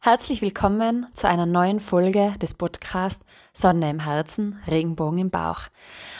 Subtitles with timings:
[0.00, 5.62] Herzlich willkommen zu einer neuen Folge des Podcasts Sonne im Herzen, Regenbogen im Bauch.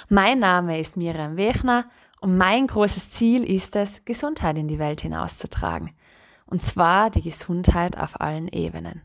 [0.09, 1.89] Mein Name ist Miriam Wechner
[2.21, 5.95] und mein großes Ziel ist es, Gesundheit in die Welt hinauszutragen.
[6.45, 9.01] Und zwar die Gesundheit auf allen Ebenen.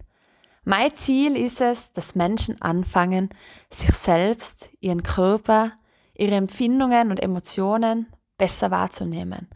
[0.66, 3.30] Mein Ziel ist es, dass Menschen anfangen,
[3.70, 5.74] sich selbst, ihren Körper,
[6.16, 8.08] ihre Empfindungen und Emotionen
[8.40, 9.48] besser wahrzunehmen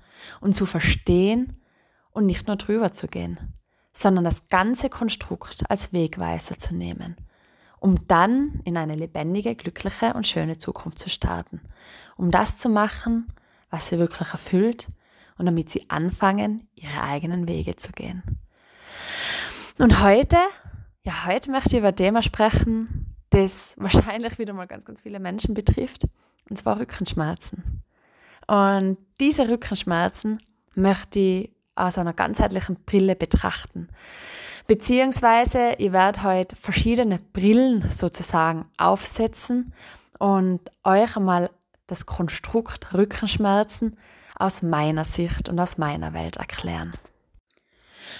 [0.41, 1.59] und zu verstehen
[2.11, 3.39] und nicht nur drüber zu gehen
[3.97, 7.15] sondern das ganze Konstrukt als Wegweiser zu nehmen,
[7.79, 11.61] um dann in eine lebendige, glückliche und schöne Zukunft zu starten,
[12.15, 13.25] um das zu machen,
[13.71, 14.87] was sie wirklich erfüllt
[15.39, 18.21] und damit sie anfangen, ihre eigenen Wege zu gehen.
[19.79, 20.37] Und heute,
[21.03, 25.19] ja, heute möchte ich über ein Thema sprechen, das wahrscheinlich wieder mal ganz, ganz viele
[25.19, 26.03] Menschen betrifft,
[26.51, 27.81] und zwar Rückenschmerzen.
[28.45, 30.37] Und diese Rückenschmerzen
[30.75, 33.89] möchte ich aus einer ganzheitlichen Brille betrachten.
[34.67, 39.73] Beziehungsweise ihr werdet heute verschiedene Brillen sozusagen aufsetzen
[40.19, 41.49] und euch einmal
[41.87, 43.97] das Konstrukt Rückenschmerzen
[44.35, 46.93] aus meiner Sicht und aus meiner Welt erklären.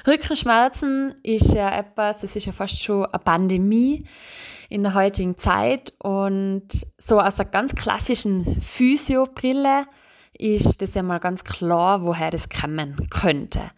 [0.06, 4.06] Rückenschmerzen ist ja etwas, das ist ja fast schon eine Pandemie
[4.70, 9.86] in der heutigen Zeit und so aus der ganz klassischen Physiobrille
[10.40, 13.72] ist das ja mal ganz klar, woher das kommen könnte.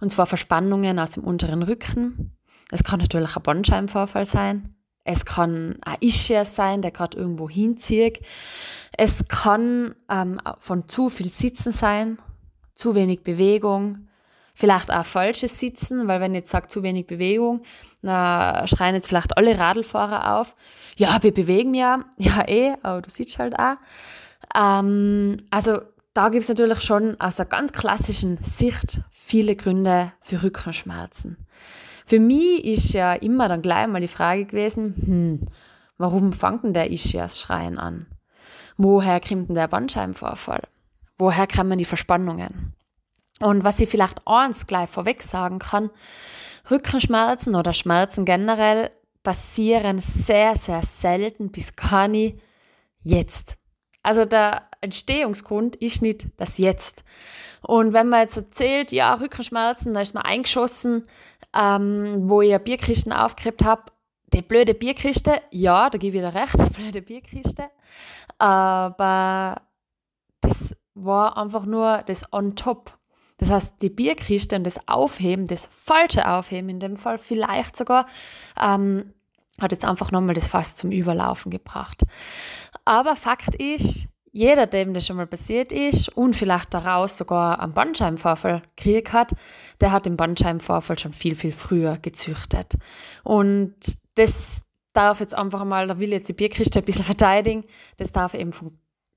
[0.00, 2.36] Und zwar Verspannungen aus dem unteren Rücken.
[2.70, 4.74] Es kann natürlich ein Bandscheibenvorfall sein.
[5.04, 8.20] Es kann ein Ischias sein, der gerade irgendwo hinzieht.
[8.96, 12.18] Es kann ähm, von zu viel Sitzen sein,
[12.74, 14.08] zu wenig Bewegung,
[14.54, 17.62] vielleicht auch falsches Sitzen, weil wenn ich jetzt sage zu wenig Bewegung,
[18.02, 20.56] dann schreien jetzt vielleicht alle Radlfahrer auf.
[20.96, 23.76] Ja, wir bewegen ja, ja eh, aber du siehst halt auch.
[24.54, 25.80] Ähm, also
[26.16, 31.36] da gibt es natürlich schon aus einer ganz klassischen Sicht viele Gründe für Rückenschmerzen.
[32.06, 35.40] Für mich ist ja immer dann gleich mal die Frage gewesen, hm,
[35.98, 38.06] warum fängt denn der Ischias-Schreien an?
[38.78, 40.62] Woher kommt denn der Bandscheibenvorfall?
[41.18, 42.74] Woher kommen die Verspannungen?
[43.40, 45.90] Und was ich vielleicht eins gleich vorweg sagen kann,
[46.70, 48.90] Rückenschmerzen oder Schmerzen generell
[49.22, 52.40] passieren sehr, sehr selten bis gar nicht
[53.02, 53.58] jetzt.
[54.02, 57.04] Also der Entstehungsgrund ist nicht das Jetzt.
[57.62, 61.02] Und wenn man jetzt erzählt, ja, Rückenschmerzen, da ist man eingeschossen,
[61.54, 63.90] ähm, wo ich eine Bierkiste aufgekriegt habe,
[64.32, 67.64] die blöde Bierkiste, ja, da gebe ich wieder recht, die blöde Bierkiste.
[68.38, 69.62] Aber
[70.40, 72.96] das war einfach nur das on top.
[73.38, 78.06] Das heißt, die Bierkiste und das Aufheben, das falsche Aufheben in dem Fall vielleicht sogar,
[78.60, 79.12] ähm,
[79.60, 82.02] hat jetzt einfach nochmal das Fass zum Überlaufen gebracht.
[82.84, 87.72] Aber Fakt ist, jeder, dem das schon mal passiert ist und vielleicht daraus sogar einen
[87.72, 89.32] Bandscheibenvorfall gekriegt hat,
[89.80, 92.74] der hat den Bandscheibenvorfall schon viel, viel früher gezüchtet.
[93.24, 93.74] Und
[94.16, 94.60] das
[94.92, 97.64] darf jetzt einfach mal, da will jetzt die Bierkiste ein bisschen verteidigen,
[97.96, 98.50] das darf eben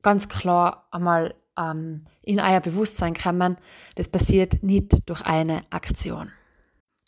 [0.03, 3.57] ganz klar einmal ähm, in euer Bewusstsein kommen.
[3.95, 6.31] Das passiert nicht durch eine Aktion.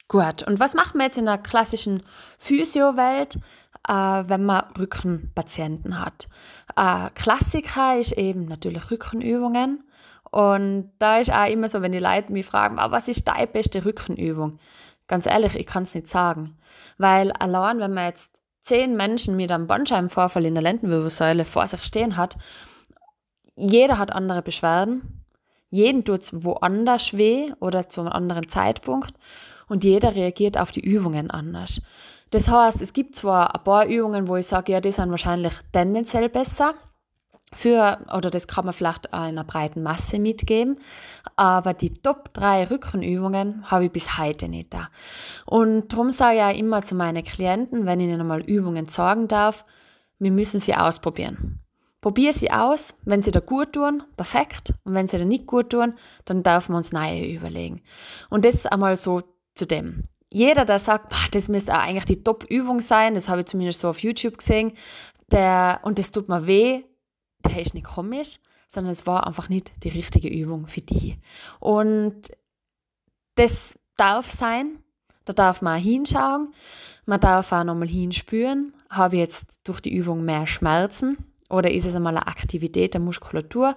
[0.10, 2.04] Gut, und was macht man jetzt in der klassischen
[2.38, 3.40] Physio-Welt,
[3.88, 3.94] äh,
[4.28, 6.28] wenn man Rückenpatienten hat?
[6.76, 9.84] Äh, Klassiker ist eben natürlich Rückenübungen.
[10.32, 13.48] Und da ist auch immer so, wenn die Leute mich fragen, ah, was ist deine
[13.48, 14.60] beste Rückenübung?
[15.08, 16.58] Ganz ehrlich, ich kann es nicht sagen.
[16.98, 21.84] Weil allein, wenn man jetzt zehn Menschen mit einem Bandscheibenvorfall in der Lendenwirbelsäule vor sich
[21.84, 22.38] stehen hat,
[23.56, 25.26] jeder hat andere Beschwerden,
[25.70, 29.14] jeden tut es woanders weh oder zu einem anderen Zeitpunkt
[29.68, 31.82] und jeder reagiert auf die Übungen anders.
[32.32, 35.54] Das heißt, es gibt zwar ein paar Übungen, wo ich sage, ja, die sind wahrscheinlich
[35.72, 36.74] tendenziell besser
[37.54, 40.80] für, oder das kann man vielleicht einer breiten Masse mitgeben,
[41.36, 44.88] aber die Top 3 Rückenübungen habe ich bis heute nicht da.
[45.46, 49.28] Und darum sage ich auch immer zu meinen Klienten, wenn ich ihnen mal Übungen sagen
[49.28, 49.66] darf,
[50.18, 51.60] wir müssen sie ausprobieren.
[52.00, 54.74] Probier sie aus, wenn sie da gut tun, perfekt.
[54.84, 55.94] Und wenn sie da nicht gut tun,
[56.26, 57.82] dann dürfen wir uns neue überlegen.
[58.30, 59.22] Und das einmal so
[59.54, 60.04] zu dem.
[60.34, 63.90] Jeder, der sagt, boah, das müsste eigentlich die Top-Übung sein, das habe ich zumindest so
[63.90, 64.74] auf YouTube gesehen,
[65.32, 66.84] der, und das tut mir weh,
[67.46, 68.40] der ist nicht komisch,
[68.70, 71.18] sondern es war einfach nicht die richtige Übung für die.
[71.60, 72.32] Und
[73.36, 74.80] das darf sein,
[75.26, 76.54] da darf man auch hinschauen,
[77.06, 81.18] man darf auch nochmal hinspüren, habe ich jetzt durch die Übung mehr Schmerzen
[81.50, 83.76] oder ist es einmal eine Aktivität der Muskulatur,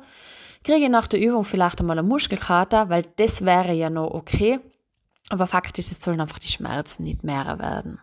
[0.63, 4.61] kriege ich nach der Übung vielleicht einmal einen Muskelkater, weil das wäre ja noch okay,
[5.31, 7.99] aber faktisch, es sollen einfach die Schmerzen nicht mehr werden.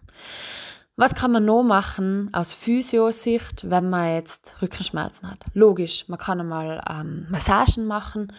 [0.98, 5.40] Was kann man noch machen aus Physiosicht, wenn man jetzt Rückenschmerzen hat?
[5.54, 8.32] Logisch, man kann einmal ähm, Massagen machen,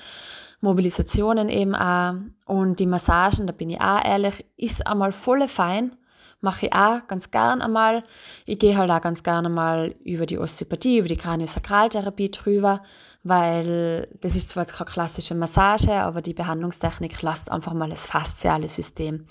[0.61, 2.15] Mobilisationen eben auch.
[2.47, 5.97] Und die Massagen, da bin ich auch ehrlich, ist einmal voll fein.
[6.41, 8.05] mache ich auch ganz gern einmal.
[8.47, 12.83] Ich gehe halt auch ganz gerne mal über die Osteopathie, über die Kraniosakraltherapie drüber,
[13.25, 18.07] weil das ist zwar jetzt keine klassische Massage, aber die Behandlungstechnik lässt einfach mal das
[18.07, 19.25] fasziale System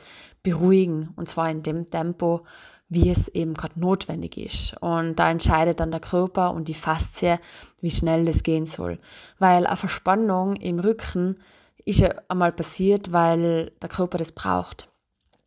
[0.44, 2.46] beruhigen und zwar in dem Tempo,
[2.90, 4.76] wie es eben gerade notwendig ist.
[4.82, 7.40] Und da entscheidet dann der Körper und die Faszie,
[7.80, 9.00] wie schnell das gehen soll.
[9.40, 11.38] Weil eine Verspannung im Rücken
[11.86, 14.91] ist ja einmal passiert, weil der Körper das braucht.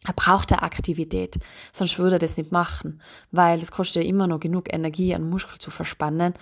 [0.07, 1.39] Er braucht eine Aktivität,
[1.73, 5.31] sonst würde er das nicht machen, weil es kostet ja immer noch genug Energie, einen
[5.31, 6.35] Muskel zu verspannen.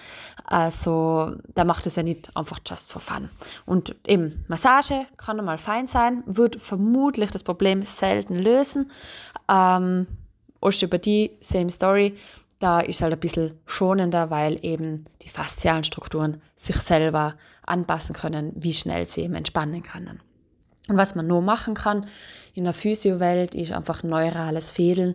[0.44, 3.30] Also, der macht es ja nicht einfach just for fun.
[3.64, 8.90] Und eben, Massage kann einmal fein sein, wird vermutlich das Problem selten lösen.
[9.48, 10.08] Ähm,
[10.60, 12.16] Osteopathie, same story.
[12.58, 17.34] Da ist halt ein bisschen schonender, weil eben die faszialen Strukturen sich selber
[17.64, 20.20] anpassen können, wie schnell sie eben entspannen können.
[20.88, 22.06] Und was man nur machen kann
[22.54, 25.14] in der Physiowelt ist einfach neurales Fädeln.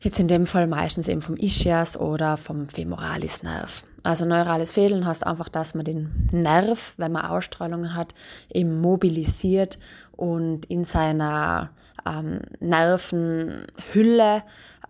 [0.00, 3.84] Jetzt in dem Fall meistens eben vom Ischias oder vom Femoralisnerv.
[4.04, 8.14] Also neurales Fädeln heißt einfach, dass man den Nerv, wenn man Ausstrahlungen hat,
[8.52, 9.78] eben mobilisiert
[10.12, 11.70] und in seiner
[12.06, 14.42] ähm, Nervenhülle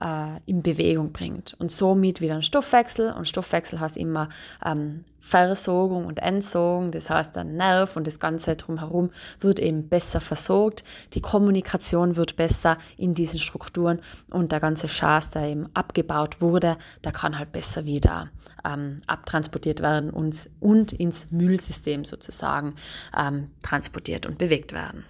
[0.03, 3.13] äh, in Bewegung bringt und somit wieder einen Stoffwechsel.
[3.13, 4.29] Und Stoffwechsel heißt immer
[4.65, 10.21] ähm, Versorgung und Entsorgung, das heißt der Nerv und das Ganze drumherum wird eben besser
[10.21, 10.83] versorgt,
[11.13, 14.01] die Kommunikation wird besser in diesen Strukturen
[14.31, 18.31] und der ganze Schaß, der eben abgebaut wurde, der kann halt besser wieder
[18.65, 22.75] ähm, abtransportiert werden und, und ins Müllsystem sozusagen
[23.17, 25.05] ähm, transportiert und bewegt werden.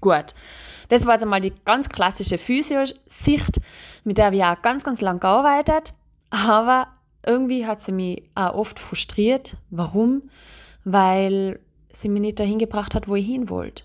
[0.00, 0.34] Gut,
[0.88, 3.60] das war jetzt einmal die ganz klassische Physio-Sicht,
[4.04, 5.92] mit der wir auch ganz, ganz lang gearbeitet.
[6.30, 6.88] Aber
[7.26, 9.56] irgendwie hat sie mich auch oft frustriert.
[9.70, 10.22] Warum?
[10.84, 11.60] Weil
[11.92, 13.84] sie mich nicht dahin gebracht hat, wo ich hin wollte.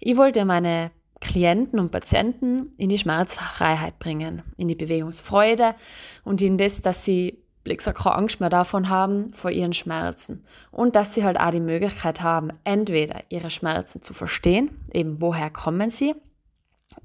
[0.00, 0.90] Ich wollte meine
[1.20, 5.74] Klienten und Patienten in die Schmerzfreiheit bringen, in die Bewegungsfreude
[6.22, 10.44] und in das, dass sie keine Angst mehr davon haben, vor ihren Schmerzen.
[10.70, 15.50] Und dass sie halt auch die Möglichkeit haben, entweder ihre Schmerzen zu verstehen, eben woher
[15.50, 16.14] kommen sie,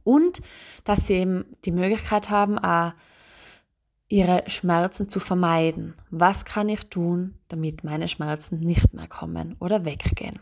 [0.04, 0.42] und
[0.84, 2.94] dass sie eben die Möglichkeit haben, auch
[4.08, 5.94] ihre Schmerzen zu vermeiden.
[6.10, 10.40] Was kann ich tun, damit meine Schmerzen nicht mehr kommen oder weggehen?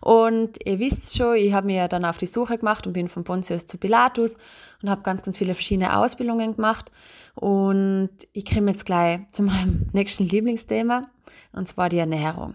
[0.00, 3.24] Und ihr wisst schon, ich habe mir dann auf die Suche gemacht und bin von
[3.24, 4.36] Pontius zu Pilatus
[4.82, 6.90] und habe ganz, ganz viele verschiedene Ausbildungen gemacht.
[7.34, 11.08] Und ich komme jetzt gleich zu meinem nächsten Lieblingsthema,
[11.52, 12.54] und zwar die Ernährung.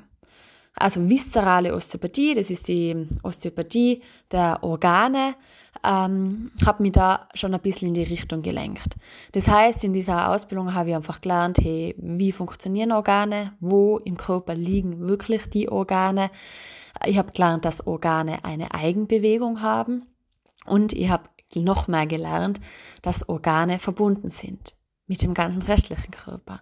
[0.74, 4.02] Also viszerale Osteopathie, das ist die Osteopathie
[4.32, 5.36] der Organe,
[5.84, 8.96] ähm, habe mich da schon ein bisschen in die Richtung gelenkt.
[9.34, 14.18] Das heißt, in dieser Ausbildung habe ich einfach gelernt, hey, wie funktionieren Organe, wo im
[14.18, 16.32] Körper liegen wirklich die Organe.
[17.06, 20.06] Ich habe gelernt, dass Organe eine Eigenbewegung haben
[20.65, 21.24] und ich habe
[21.56, 22.59] noch mehr gelernt,
[23.01, 24.75] dass Organe verbunden sind
[25.07, 26.62] mit dem ganzen restlichen Körper.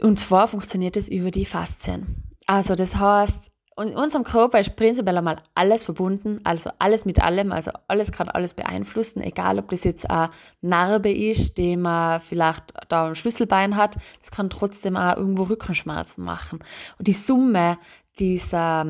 [0.00, 2.24] Und zwar funktioniert es über die Faszien.
[2.46, 7.50] Also das heißt, in unserem Körper ist prinzipiell einmal alles verbunden, also alles mit allem,
[7.50, 10.30] also alles kann alles beeinflussen, egal ob das jetzt eine
[10.60, 16.24] Narbe ist, die man vielleicht da ein Schlüsselbein hat, das kann trotzdem auch irgendwo Rückenschmerzen
[16.24, 16.60] machen.
[16.98, 17.78] Und die Summe
[18.18, 18.86] dieser,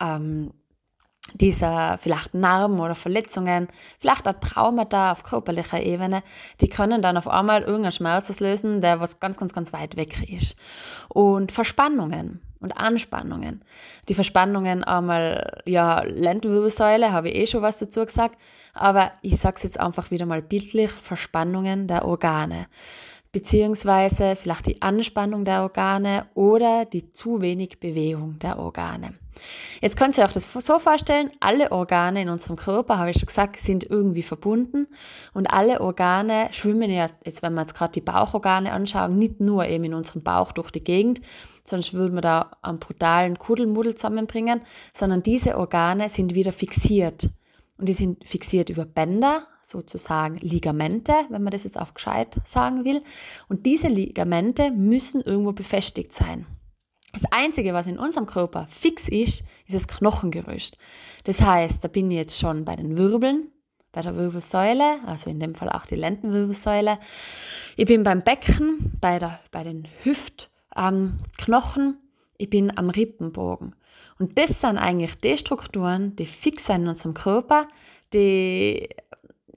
[0.00, 0.52] ähm,
[1.34, 3.68] dieser vielleicht Narben oder Verletzungen,
[3.98, 6.22] vielleicht auch Traumata auf körperlicher Ebene,
[6.60, 10.30] die können dann auf einmal irgendeinen Schmerz auslösen, der was ganz, ganz, ganz weit weg
[10.30, 10.56] ist.
[11.08, 13.64] Und Verspannungen und Anspannungen.
[14.08, 18.38] Die Verspannungen einmal, ja, Lendenwirbelsäule, habe ich eh schon was dazu gesagt,
[18.72, 22.66] aber ich sage es jetzt einfach wieder mal bildlich, Verspannungen der Organe
[23.36, 29.12] beziehungsweise vielleicht die Anspannung der Organe oder die zu wenig Bewegung der Organe.
[29.82, 33.26] Jetzt könnt ihr euch das so vorstellen, alle Organe in unserem Körper, habe ich schon
[33.26, 34.86] gesagt, sind irgendwie verbunden
[35.34, 39.66] und alle Organe schwimmen ja, jetzt wenn wir jetzt gerade die Bauchorgane anschauen, nicht nur
[39.66, 41.20] eben in unserem Bauch durch die Gegend,
[41.62, 44.62] sonst würden wir da einen brutalen Kuddelmuddel zusammenbringen,
[44.94, 47.28] sondern diese Organe sind wieder fixiert.
[47.76, 52.84] Und die sind fixiert über Bänder, sozusagen Ligamente, wenn man das jetzt auf gescheit sagen
[52.84, 53.02] will.
[53.48, 56.46] Und diese Ligamente müssen irgendwo befestigt sein.
[57.12, 60.76] Das Einzige, was in unserem Körper fix ist, ist das Knochengerüst.
[61.24, 63.50] Das heißt, da bin ich jetzt schon bei den Wirbeln,
[63.90, 66.98] bei der Wirbelsäule, also in dem Fall auch die Lendenwirbelsäule.
[67.76, 71.98] Ich bin beim Becken, bei, der, bei den Hüftknochen, ähm,
[72.36, 73.74] ich bin am Rippenbogen.
[74.18, 77.66] Und das sind eigentlich die Strukturen, die fix sind in unserem Körper,
[78.12, 78.88] die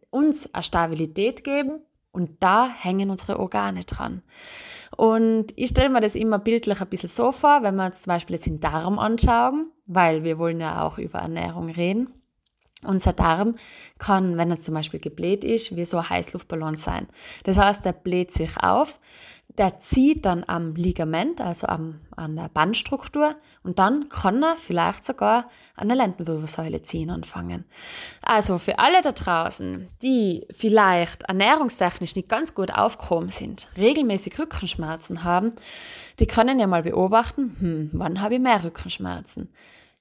[0.10, 4.24] uns eine Stabilität geben und da hängen unsere Organe dran.
[4.98, 8.12] Und ich stelle mir das immer bildlich ein bisschen so vor, wenn wir uns zum
[8.12, 12.14] Beispiel jetzt den Darm anschauen, weil wir wollen ja auch über Ernährung reden.
[12.84, 13.56] Unser Darm
[13.98, 17.08] kann, wenn er zum Beispiel gebläht ist, wie so ein Heißluftballon sein.
[17.44, 19.00] Das heißt, der bläht sich auf,
[19.60, 25.06] der zieht dann am Ligament, also am, an der Bandstruktur, und dann kann er vielleicht
[25.06, 27.66] sogar an der Lendenwirbelsäule ziehen anfangen.
[28.24, 35.24] Also für alle da draußen, die vielleicht ernährungstechnisch nicht ganz gut aufgehoben sind, regelmäßig Rückenschmerzen
[35.24, 35.54] haben,
[36.20, 39.54] die können ja mal beobachten, hm, wann habe ich mehr Rückenschmerzen?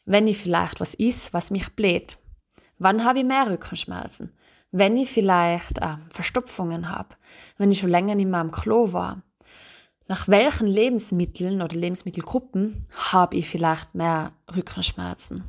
[0.07, 2.17] Wenn ich vielleicht was isst, was mich bläht
[2.79, 4.33] Wann habe ich mehr Rückenschmerzen?
[4.71, 7.17] Wenn ich vielleicht äh, Verstopfungen habe,
[7.57, 9.23] wenn ich schon länger nicht mehr am Klo war.
[10.09, 15.45] Nach welchen Lebensmitteln oder Lebensmittelgruppen habe ich vielleicht mehr Rückenschmerzen?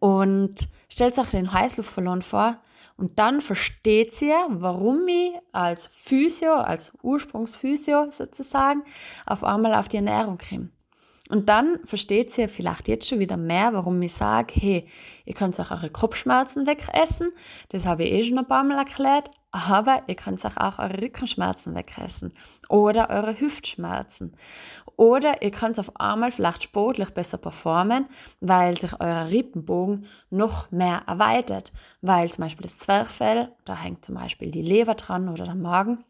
[0.00, 2.60] Und stellt euch den Heißluftballon vor
[2.96, 8.82] und dann versteht ihr, warum ich als Physio, als Ursprungsphysio sozusagen,
[9.24, 10.70] auf einmal auf die Ernährung komme.
[11.28, 14.88] Und dann versteht ihr vielleicht jetzt schon wieder mehr, warum ich sage, hey,
[15.24, 17.32] ihr könnt auch eure Kopfschmerzen wegessen.
[17.68, 19.30] Das habe ich eh schon ein paar Mal erklärt.
[19.56, 22.34] Aber ihr könnt auch, auch eure Rückenschmerzen wegessen.
[22.68, 24.36] Oder eure Hüftschmerzen.
[24.96, 28.06] Oder ihr könnt auf einmal vielleicht sportlich besser performen,
[28.40, 31.72] weil sich euer Rippenbogen noch mehr erweitert.
[32.02, 36.04] Weil zum Beispiel das Zwerchfell, da hängt zum Beispiel die Leber dran oder der Magen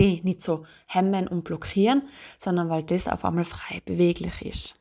[0.00, 2.02] die nicht so hemmen und blockieren,
[2.40, 4.80] sondern weil das auf einmal frei beweglich ist.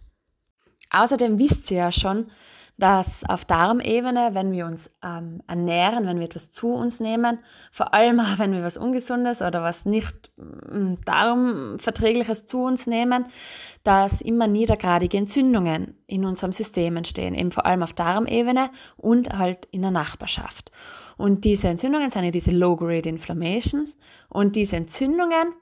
[0.90, 2.32] Außerdem wisst ihr ja schon,
[2.78, 7.40] dass auf Darmebene, wenn wir uns ähm, ernähren, wenn wir etwas zu uns nehmen,
[7.72, 13.26] vor allem auch wenn wir was Ungesundes oder was nicht äh, Darmverträgliches zu uns nehmen,
[13.84, 19.66] dass immer niedergradige Entzündungen in unserem System entstehen, eben vor allem auf Darmebene und halt
[19.72, 20.72] in der Nachbarschaft.
[21.18, 23.98] Und diese Entzündungen sind ja diese Low-Grade Inflammations.
[24.28, 25.54] Und diese Entzündungen,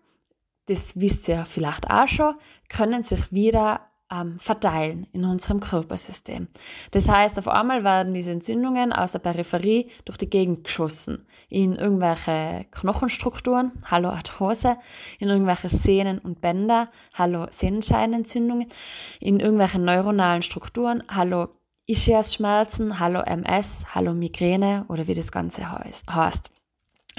[0.66, 2.36] das wisst ihr vielleicht auch schon,
[2.70, 3.82] können sich wieder
[4.14, 6.48] ähm, verteilen in unserem Körpersystem.
[6.92, 11.26] Das heißt, auf einmal werden diese Entzündungen aus der Peripherie durch die Gegend geschossen.
[11.50, 14.78] In irgendwelche Knochenstrukturen, hallo Arthrose,
[15.20, 18.72] in irgendwelche Sehnen und Bänder, hallo Sehnenscheinentzündungen,
[19.20, 21.50] in irgendwelche neuronalen Strukturen, hallo
[21.86, 26.06] Ischias-Schmerzen, hallo MS, hallo Migräne oder wie das Ganze heißt.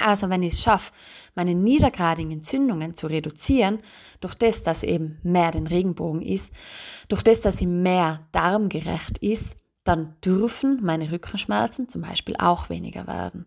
[0.01, 0.93] Also wenn ich es schaffe,
[1.35, 3.81] meine niedergradigen Entzündungen zu reduzieren,
[4.21, 6.53] durch das, dass eben mehr den Regenbogen ist,
[7.09, 13.07] durch das, dass sie mehr darmgerecht ist, dann dürfen meine Rückenschmerzen zum Beispiel auch weniger
[13.07, 13.47] werden.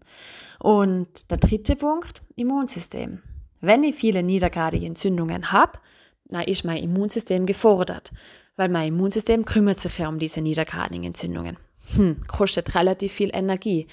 [0.59, 3.23] Und der dritte Punkt, Immunsystem.
[3.59, 5.79] Wenn ich viele niedergradige Entzündungen habe,
[6.25, 8.11] dann ist mein Immunsystem gefordert
[8.57, 11.57] weil mein Immunsystem kümmert sich ja um diese niedergradigen Entzündungen.
[11.95, 13.87] Hm, kostet relativ viel Energie.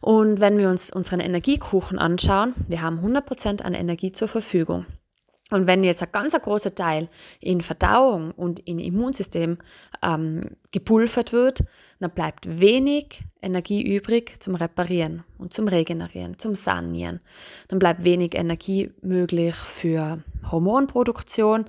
[0.00, 4.86] Und wenn wir uns unseren Energiekuchen anschauen, wir haben 100% an Energie zur Verfügung.
[5.50, 7.08] Und wenn jetzt ein ganz großer Teil
[7.40, 9.58] in Verdauung und in Immunsystem
[10.02, 11.64] ähm, gepulvert wird,
[11.98, 17.20] dann bleibt wenig Energie übrig zum Reparieren und zum Regenerieren, zum Sanieren.
[17.68, 21.66] Dann bleibt wenig Energie möglich für Hormonproduktion,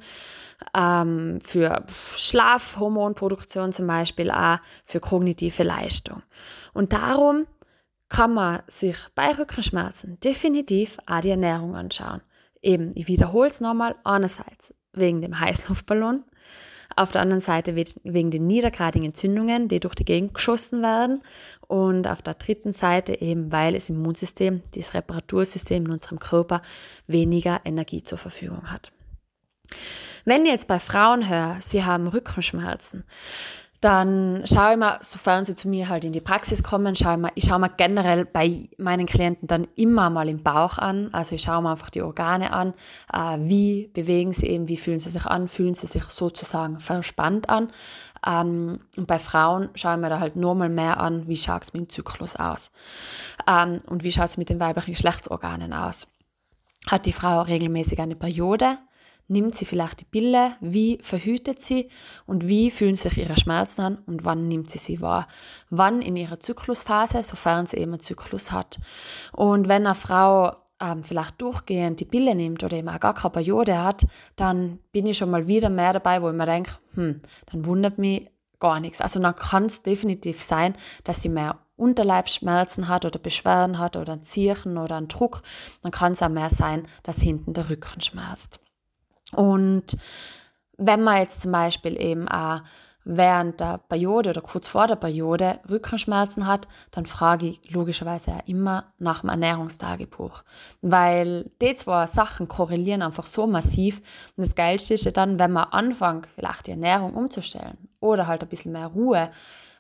[0.76, 6.22] ähm, für Schlafhormonproduktion zum Beispiel, auch für kognitive Leistung.
[6.74, 7.48] Und darum
[8.10, 12.22] kann man sich bei Rückenschmerzen definitiv auch die Ernährung anschauen.
[12.62, 16.24] Eben, ich wiederhole es nochmal, einerseits wegen dem Heißluftballon,
[16.96, 21.24] auf der anderen Seite wegen den niedergradigen Entzündungen, die durch die Gegend geschossen werden
[21.68, 26.62] und auf der dritten Seite eben, weil das Immunsystem, das Reparatursystem in unserem Körper
[27.08, 28.92] weniger Energie zur Verfügung hat.
[30.26, 33.04] Wenn ich jetzt bei Frauen höre, sie haben Rückenschmerzen,
[33.82, 37.20] dann schaue ich mal, sofern sie zu mir halt in die Praxis kommen, schaue ich,
[37.20, 41.10] mal, ich schaue mir generell bei meinen Klienten dann immer mal im Bauch an.
[41.14, 42.76] Also ich schaue mir einfach die Organe an,
[43.12, 47.50] äh, wie bewegen sie eben, wie fühlen sie sich an, fühlen sie sich sozusagen verspannt
[47.50, 47.72] an.
[48.24, 51.64] Ähm, und bei Frauen schaue ich mir da halt nur mal mehr an, wie schaut
[51.64, 52.70] es mit dem Zyklus aus
[53.48, 56.06] ähm, und wie schaut es mit den weiblichen Geschlechtsorganen aus.
[56.88, 58.78] Hat die Frau regelmäßig eine Periode?
[59.32, 61.90] Nimmt sie vielleicht die Pille, wie verhütet sie
[62.26, 65.28] und wie fühlen sich ihre Schmerzen an und wann nimmt sie sie wahr.
[65.70, 68.80] Wann in ihrer Zyklusphase, sofern sie eben einen Zyklus hat.
[69.32, 73.32] Und wenn eine Frau ähm, vielleicht durchgehend die Pille nimmt oder eben auch gar keine
[73.32, 77.22] Periode hat, dann bin ich schon mal wieder mehr dabei, wo ich mir denke, hm,
[77.52, 79.00] dann wundert mich gar nichts.
[79.00, 84.14] Also dann kann es definitiv sein, dass sie mehr Unterleibsschmerzen hat oder Beschwerden hat oder
[84.14, 85.42] ein Zirchen oder einen Druck,
[85.82, 88.60] dann kann es auch mehr sein, dass hinten der Rücken schmerzt.
[89.36, 89.98] Und
[90.78, 92.62] wenn man jetzt zum Beispiel eben auch
[93.04, 98.40] während der Periode oder kurz vor der Periode Rückenschmerzen hat, dann frage ich logischerweise ja
[98.46, 100.44] immer nach dem Ernährungstagebuch.
[100.82, 104.02] Weil die zwei Sachen korrelieren einfach so massiv.
[104.38, 108.44] Und das Geilste ist ja dann, wenn man anfängt, vielleicht die Ernährung umzustellen oder halt
[108.44, 109.32] ein bisschen mehr Ruhe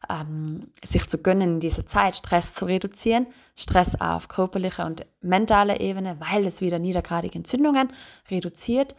[0.09, 5.79] ähm, sich zu gönnen in dieser Zeit, Stress zu reduzieren, Stress auf körperlicher und mentaler
[5.79, 7.91] Ebene, weil es wieder niedergradige Entzündungen
[8.29, 8.95] reduziert,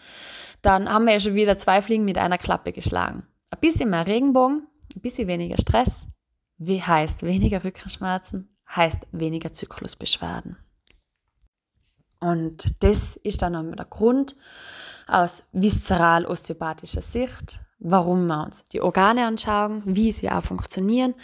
[0.61, 3.27] dann haben wir ja schon wieder zwei Fliegen mit einer Klappe geschlagen.
[3.51, 6.07] Ein bisschen mehr Regenbogen, ein bisschen weniger Stress,
[6.59, 10.57] wie heißt weniger Rückenschmerzen, heißt weniger Zyklusbeschwerden.
[12.21, 14.37] Und das ist dann einmal der Grund
[15.09, 21.15] aus viszeral-osteopathischer Sicht, warum wir uns die Organe anschauen, wie sie auch funktionieren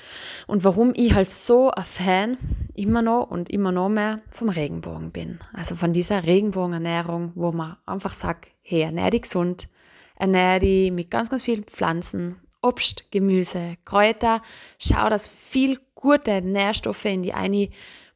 [0.47, 2.37] und warum ich halt so ein Fan
[2.75, 5.39] immer noch und immer noch mehr vom Regenbogen bin.
[5.53, 9.69] Also von dieser Regenbogenernährung, wo man einfach sagt, hey, ernähr dich gesund,
[10.17, 14.43] ernähr dich mit ganz, ganz vielen Pflanzen, Obst, Gemüse, Kräuter,
[14.79, 17.71] schau, dass viel gute Nährstoffe in die eine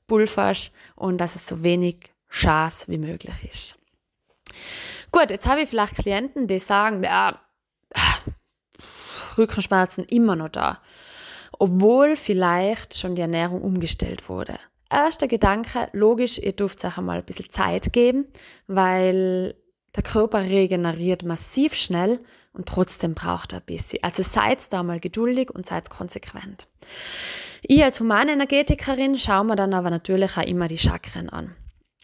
[0.07, 3.79] pulverst und dass es so wenig Schaß wie möglich ist.
[5.13, 7.39] Gut, jetzt habe ich vielleicht Klienten, die sagen, ja,
[9.39, 10.81] Rückenschmerzen immer noch da,
[11.59, 14.55] obwohl vielleicht schon die Ernährung umgestellt wurde.
[14.91, 18.27] Erster Gedanke, logisch, ihr dürft euch einmal ein bisschen Zeit geben,
[18.67, 19.55] weil
[19.97, 22.21] der Körper regeneriert massiv schnell
[22.53, 24.03] und trotzdem braucht er ein bisschen.
[24.03, 26.67] Also seid da mal geduldig und seid konsequent.
[27.63, 31.55] Ich als Humanenergetikerin schaue mir dann aber natürlich auch immer die Chakren an.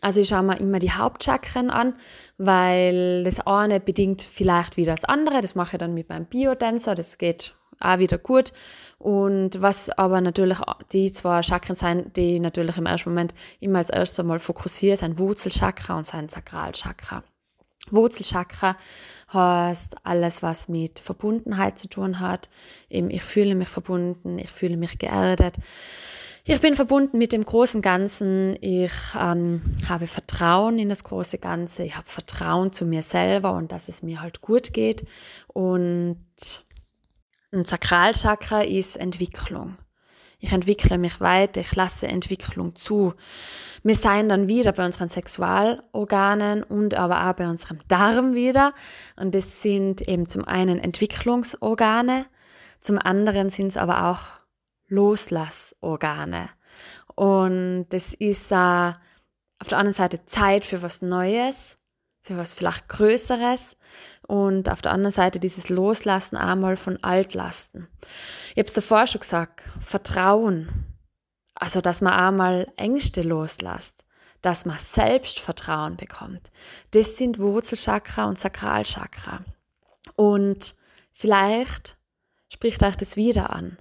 [0.01, 1.95] Also ich schaue mir immer die Hauptchakren an,
[2.37, 5.41] weil das eine bedingt vielleicht wieder das andere.
[5.41, 8.53] Das mache ich dann mit meinem Biodancer, das geht auch wieder gut.
[8.99, 10.59] Und was aber natürlich
[10.93, 15.19] die zwei Chakren sind, die natürlich im ersten Moment immer als erstes mal fokussieren, sind
[15.19, 17.23] Wurzelchakra und sein Sakralchakra.
[17.91, 18.77] Wurzelchakra
[19.33, 22.49] heißt alles, was mit Verbundenheit zu tun hat.
[22.89, 25.57] Eben, ich fühle mich verbunden, ich fühle mich geerdet.
[26.51, 28.57] Ich bin verbunden mit dem großen Ganzen.
[28.63, 28.91] Ich
[29.21, 31.83] ähm, habe Vertrauen in das große Ganze.
[31.83, 35.07] Ich habe Vertrauen zu mir selber und dass es mir halt gut geht.
[35.49, 36.25] Und
[37.53, 39.77] ein Sakralchakra ist Entwicklung.
[40.39, 43.13] Ich entwickle mich weiter, ich lasse Entwicklung zu.
[43.83, 48.73] Wir seien dann wieder bei unseren Sexualorganen und aber auch bei unserem Darm wieder.
[49.17, 52.25] Und das sind eben zum einen Entwicklungsorgane,
[52.81, 54.38] zum anderen sind es aber auch
[54.89, 56.51] Loslassorgane.
[57.15, 58.93] Und das ist äh,
[59.59, 61.77] auf der anderen Seite Zeit für was Neues,
[62.23, 63.77] für was vielleicht Größeres
[64.27, 67.89] und auf der anderen Seite dieses Loslassen einmal von Altlasten.
[68.51, 70.87] Ich habe es davor schon gesagt, Vertrauen,
[71.55, 74.05] also dass man einmal Ängste loslässt,
[74.43, 76.51] dass man Selbstvertrauen bekommt.
[76.93, 79.45] Das sind Wurzelchakra und Sakralchakra.
[80.15, 80.75] Und
[81.13, 81.97] vielleicht
[82.49, 83.79] spricht euch das wieder an.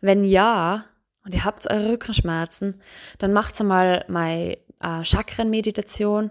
[0.00, 0.84] Wenn ja,
[1.24, 2.80] und ihr habt eure Rückenschmerzen,
[3.18, 6.30] dann macht mal meine äh, Chakrenmeditation.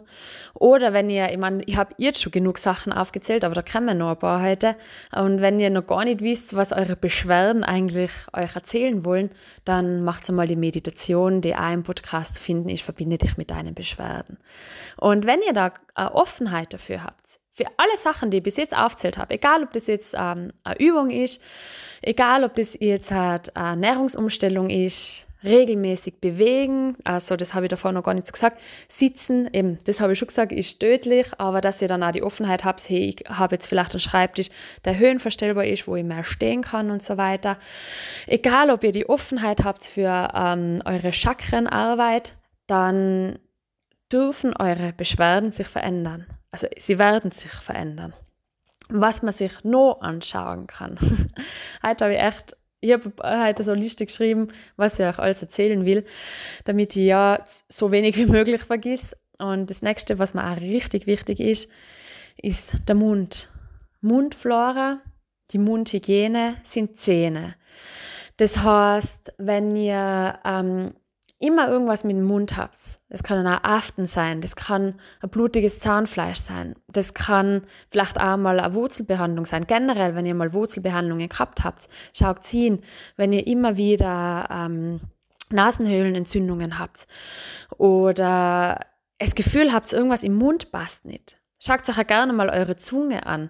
[0.55, 3.97] Oder wenn ihr, ich meine, ich habe jetzt schon genug Sachen aufgezählt, aber da kommen
[3.97, 4.75] noch ein paar heute.
[5.15, 9.29] Und wenn ihr noch gar nicht wisst, was eure Beschwerden eigentlich euch erzählen wollen,
[9.65, 13.51] dann macht mal die Meditation, die auch im Podcast zu finden ist, verbinde dich mit
[13.51, 14.37] deinen Beschwerden.
[14.97, 18.75] Und wenn ihr da eine Offenheit dafür habt, für alle Sachen, die ich bis jetzt
[18.75, 21.43] aufzählt habe, egal ob das jetzt ähm, eine Übung ist,
[22.01, 27.91] egal ob das jetzt halt eine Ernährungsumstellung ist, regelmäßig bewegen, also das habe ich davor
[27.91, 31.59] noch gar nicht so gesagt, sitzen, eben, das habe ich schon gesagt, ist tödlich, aber
[31.59, 34.49] dass ihr dann auch die Offenheit habt, hey, ich habe jetzt vielleicht einen Schreibtisch,
[34.85, 37.57] der höhenverstellbar ist, wo ich mehr stehen kann und so weiter.
[38.25, 42.35] Egal, ob ihr die Offenheit habt für ähm, eure Chakrenarbeit,
[42.67, 43.37] dann
[44.11, 46.25] dürfen eure Beschwerden sich verändern.
[46.51, 48.13] Also sie werden sich verändern.
[48.89, 50.97] Was man sich noch anschauen kann.
[51.83, 55.41] heute habe ich echt, ich habe heute so eine Liste geschrieben, was ich euch alles
[55.41, 56.05] erzählen will,
[56.65, 59.15] damit ich ja so wenig wie möglich vergiss.
[59.37, 61.69] Und das nächste, was mir auch richtig wichtig ist,
[62.37, 63.49] ist der Mund.
[64.01, 65.01] Mundflora,
[65.51, 67.55] die Mundhygiene sind Zähne.
[68.37, 70.93] Das heißt, wenn ihr ähm,
[71.39, 72.77] immer irgendwas mit dem Mund habt.
[73.09, 78.37] Das kann auch Aften sein, das kann ein blutiges Zahnfleisch sein, das kann vielleicht auch
[78.37, 79.65] mal eine Wurzelbehandlung sein.
[79.65, 82.81] Generell, wenn ihr mal Wurzelbehandlungen gehabt habt, schaut hin,
[83.15, 84.99] wenn ihr immer wieder ähm,
[85.49, 87.07] Nasenhöhlenentzündungen habt
[87.77, 88.79] oder
[89.17, 91.38] das Gefühl habt, irgendwas im Mund passt nicht.
[91.61, 93.49] Schaut euch auch gerne mal eure Zunge an.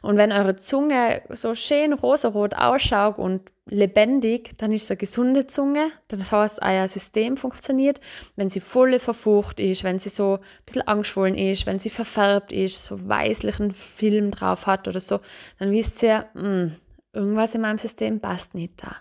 [0.00, 5.46] Und wenn eure Zunge so schön rosarot ausschaut und lebendig, dann ist es eine gesunde
[5.46, 5.90] Zunge.
[6.08, 8.00] Das heißt, euer System funktioniert.
[8.34, 12.52] Wenn sie voll verfucht ist, wenn sie so ein bisschen angeschwollen ist, wenn sie verfärbt
[12.52, 15.20] ist, so weißlichen Film drauf hat oder so,
[15.58, 16.76] dann wisst ihr, mh, hm,
[17.12, 18.96] irgendwas in meinem System passt nicht da.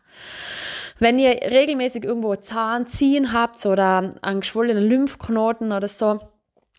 [1.00, 6.20] Wenn ihr regelmäßig irgendwo Zahn ziehen habt oder einen geschwollenen Lymphknoten oder so,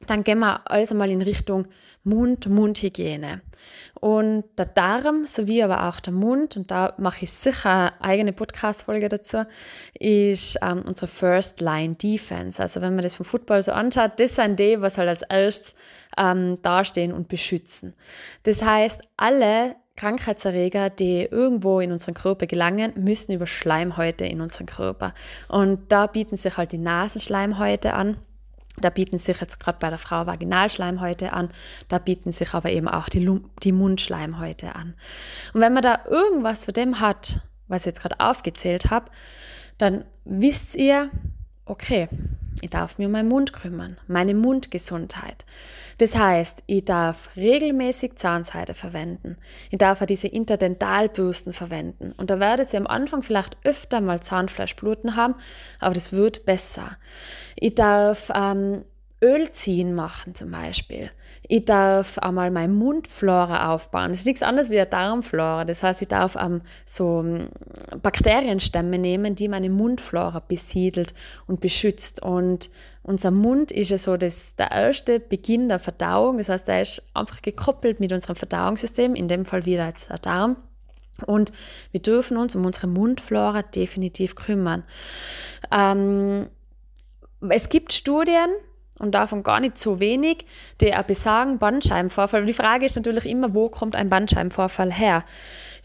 [0.06, 1.66] dann gehen wir also mal in Richtung
[2.04, 3.42] Mund-Mundhygiene.
[4.00, 8.32] Und der Darm sowie aber auch der Mund, und da mache ich sicher eine eigene
[8.32, 9.44] Podcast-Folge dazu,
[9.98, 12.60] ist ähm, unsere First Line Defense.
[12.60, 15.74] Also wenn man das vom Football so anschaut, das sind die, was halt als erstes
[16.16, 17.94] ähm, dastehen und beschützen.
[18.44, 24.64] Das heißt, alle Krankheitserreger, die irgendwo in unseren Körper gelangen, müssen über Schleimhäute in unseren
[24.64, 25.12] Körper.
[25.48, 28.16] Und da bieten sich halt die Nasenschleimhäute an
[28.78, 31.50] da bieten sich jetzt gerade bei der Frau Vaginalschleimhäute an,
[31.88, 34.94] da bieten sich aber eben auch die, die Mundschleimhäute an.
[35.52, 39.10] Und wenn man da irgendwas von dem hat, was ich jetzt gerade aufgezählt habe,
[39.78, 41.10] dann wisst ihr,
[41.64, 42.08] okay,
[42.60, 45.44] ich darf mir um meinen Mund kümmern, meine Mundgesundheit.
[45.98, 49.36] Das heißt, ich darf regelmäßig Zahnseide verwenden.
[49.70, 52.12] Ich darf auch diese Interdentalbürsten verwenden.
[52.16, 55.34] Und da werdet ihr am Anfang vielleicht öfter mal Zahnfleischbluten haben,
[55.78, 56.96] aber das wird besser.
[57.56, 58.84] Ich darf ähm,
[59.22, 61.10] Ölziehen machen zum Beispiel.
[61.46, 64.10] Ich darf einmal meine Mundflora aufbauen.
[64.10, 65.64] Das ist nichts anderes wie eine Darmflora.
[65.64, 67.48] Das heißt, ich darf ähm, so ähm,
[68.02, 71.12] Bakterienstämme nehmen, die meine Mundflora besiedelt
[71.46, 72.22] und beschützt.
[72.22, 72.70] Und
[73.02, 76.38] unser Mund ist ja so das, der erste Beginn der Verdauung.
[76.38, 80.18] Das heißt, er ist einfach gekoppelt mit unserem Verdauungssystem, in dem Fall wieder jetzt der
[80.18, 80.56] Darm.
[81.26, 81.52] Und
[81.90, 84.84] wir dürfen uns um unsere Mundflora definitiv kümmern.
[85.70, 86.48] Ähm,
[87.48, 88.48] es gibt Studien,
[89.00, 90.44] und davon gar nicht so wenig,
[90.80, 92.44] die auch besagen Bandscheibenvorfall.
[92.46, 95.24] Die Frage ist natürlich immer, wo kommt ein Bandscheibenvorfall her?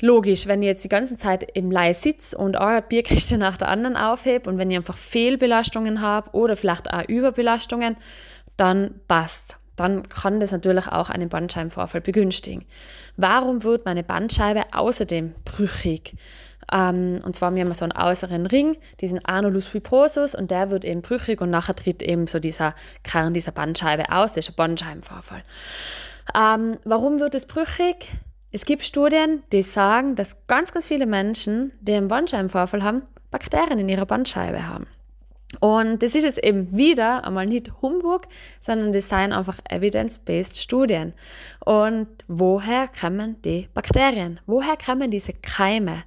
[0.01, 3.69] Logisch, wenn ich jetzt die ganze Zeit im Leih sitze und eine Bierkiste nach der
[3.69, 7.95] anderen aufhebe und wenn ich einfach Fehlbelastungen habe oder vielleicht auch Überbelastungen,
[8.57, 9.57] dann passt.
[9.75, 12.65] Dann kann das natürlich auch einen Bandscheibenvorfall begünstigen.
[13.17, 16.15] Warum wird meine Bandscheibe außerdem brüchig?
[16.71, 20.85] Ähm, und zwar haben wir so einen äußeren Ring, diesen Anulus fibrosus, und der wird
[20.85, 24.55] eben brüchig und nachher tritt eben so dieser Kern dieser Bandscheibe aus, das ist ein
[24.55, 25.43] Bandscheibenvorfall.
[26.33, 28.09] Ähm, warum wird es brüchig?
[28.51, 33.79] Es gibt Studien, die sagen, dass ganz, ganz viele Menschen, die einen Bandscheibenvorfall haben, Bakterien
[33.79, 34.87] in ihrer Bandscheibe haben.
[35.59, 38.27] Und das ist jetzt eben wieder einmal nicht Humbug,
[38.61, 41.13] sondern das sind einfach evidence-based Studien.
[41.63, 44.39] Und woher kommen die Bakterien?
[44.45, 46.03] Woher kommen diese Keime?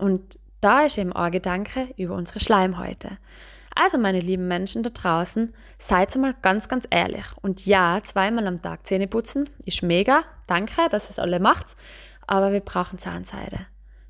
[0.00, 3.18] Und da ist eben ein Gedanke über unsere Schleimhäute.
[3.74, 7.24] Also, meine lieben Menschen da draußen, seid mal ganz, ganz ehrlich.
[7.40, 10.24] Und ja, zweimal am Tag Zähne putzen ist mega.
[10.46, 11.76] Danke, dass es alle macht.
[12.26, 13.66] Aber wir brauchen Zahnseide.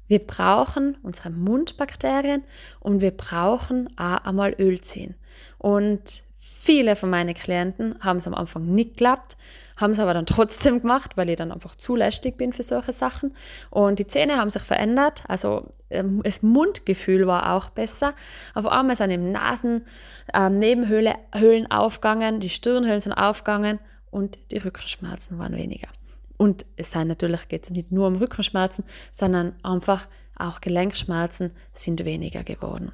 [0.07, 2.43] Wir brauchen unsere Mundbakterien
[2.81, 5.15] und wir brauchen auch einmal Öl ziehen.
[5.59, 9.37] Und viele von meinen Klienten haben es am Anfang nicht geklappt,
[9.81, 12.93] haben es aber dann trotzdem gemacht, weil ich dann einfach zu lästig bin für solche
[12.93, 13.35] Sachen.
[13.71, 18.15] Und die Zähne haben sich verändert, also ähm, das Mundgefühl war auch besser.
[18.55, 19.87] Auf einmal sind eben Nasen,
[20.35, 23.79] ähm, Nebenhöhlen aufgegangen, die Stirnhöhlen sind aufgegangen
[24.11, 25.89] und die Rückenschmerzen waren weniger.
[26.37, 32.05] Und es sei natürlich geht es nicht nur um Rückenschmerzen, sondern einfach auch Gelenkschmerzen sind
[32.05, 32.93] weniger geworden.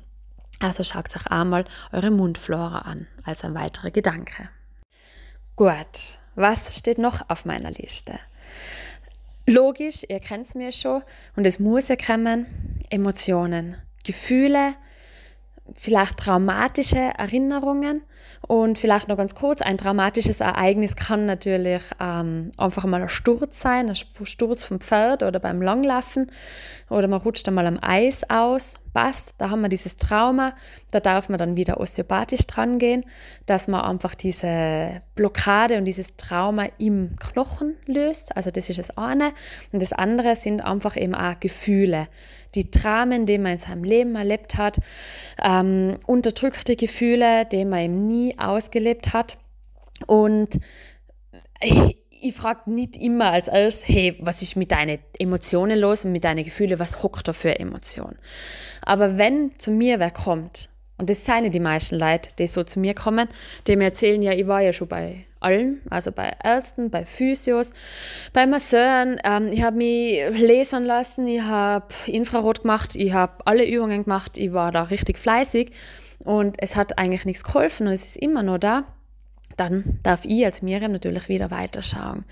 [0.59, 4.49] Also schaut euch einmal eure Mundflora an als ein weiterer Gedanke.
[5.55, 8.18] Gut, was steht noch auf meiner Liste?
[9.46, 11.03] Logisch, ihr kennt es mir schon.
[11.35, 12.46] Und es muss ja kommen,
[12.90, 14.75] Emotionen, Gefühle,
[15.75, 18.03] vielleicht traumatische Erinnerungen.
[18.46, 23.61] Und vielleicht noch ganz kurz, ein traumatisches Ereignis kann natürlich ähm, einfach mal ein Sturz
[23.61, 26.31] sein, ein Sturz vom Pferd oder beim Langlaufen.
[26.88, 30.54] Oder man rutscht einmal am Eis aus, passt, da haben wir dieses Trauma,
[30.90, 33.04] da darf man dann wieder osteopathisch dran gehen,
[33.44, 38.96] dass man einfach diese Blockade und dieses Trauma im Knochen löst, also das ist das
[38.96, 39.35] eine.
[39.70, 42.09] Und das andere sind einfach eben auch Gefühle,
[42.54, 44.78] die Dramen, die man in seinem Leben erlebt hat,
[45.42, 49.37] ähm, unterdrückte Gefühle, die man eben nie ausgelebt hat.
[50.06, 50.59] Und
[51.61, 56.12] ich, ich frage nicht immer als erstes, hey, was ist mit deinen Emotionen los und
[56.12, 58.18] mit deinen Gefühlen, was hockt da für Emotionen?
[58.83, 62.81] Aber wenn zu mir wer kommt, und das sind die meisten Leute, die so zu
[62.81, 63.29] mir kommen,
[63.66, 67.72] die mir erzählen, ja, ich war ja schon bei allen, also bei Ärzten, bei Physios,
[68.33, 73.68] bei Masseuren, ähm, ich habe mich lasern lassen, ich habe Infrarot gemacht, ich habe alle
[73.68, 75.72] Übungen gemacht, ich war da richtig fleißig
[76.18, 78.85] und es hat eigentlich nichts geholfen und es ist immer noch da
[79.57, 82.25] dann darf ich als Miriam natürlich wieder weiterschauen.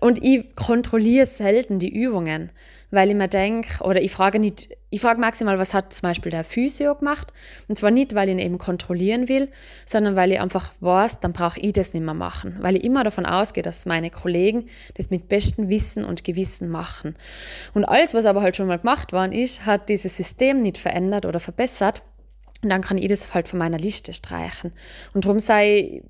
[0.00, 2.50] Und ich kontrolliere selten die Übungen,
[2.90, 6.30] weil ich mir denke, oder ich frage nicht, ich frage maximal, was hat zum Beispiel
[6.30, 7.32] der Physio gemacht?
[7.68, 9.50] Und zwar nicht, weil ich ihn eben kontrollieren will,
[9.86, 12.56] sondern weil ich einfach weiß, dann brauche ich das nicht mehr machen.
[12.60, 17.14] Weil ich immer davon ausgehe, dass meine Kollegen das mit bestem Wissen und Gewissen machen.
[17.72, 21.26] Und alles, was aber halt schon mal gemacht worden ist, hat dieses System nicht verändert
[21.26, 22.02] oder verbessert.
[22.62, 24.72] Und dann kann ich das halt von meiner Liste streichen.
[25.12, 26.02] Und darum sei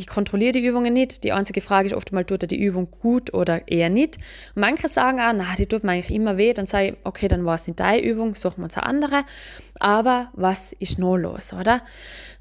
[0.00, 1.24] ich kontrolliere die Übungen nicht.
[1.24, 4.16] Die einzige Frage ist oft mal, tut er die Übung gut oder eher nicht.
[4.54, 6.52] Und manche sagen auch, na, die tut mir eigentlich immer weh.
[6.52, 9.24] Dann sage ich, okay, dann war es nicht deine Übung, suchen wir uns eine andere.
[9.78, 11.82] Aber was ist noch los, oder?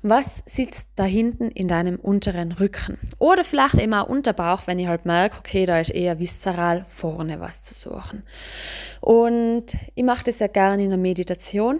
[0.02, 2.98] Was sitzt da hinten in deinem unteren Rücken?
[3.17, 7.62] Oder vielleicht auch Unterbauch, wenn ich halt merke, okay, da ist eher viszeral vorne was
[7.62, 8.24] zu suchen.
[9.02, 11.80] Und ich mache das ja gerne in der Meditation